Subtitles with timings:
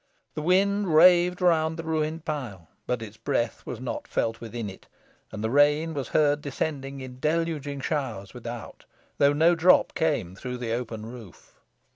[0.33, 4.87] The wind raved around the ruined pile, but its breath was not felt within it,
[5.31, 8.85] and the rain was heard descending in deluging showers without,
[9.19, 11.53] though no drop came through the open roof.